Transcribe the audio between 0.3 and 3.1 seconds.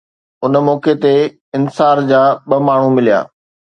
ان موقعي تي انصار جا ٻه ماڻهو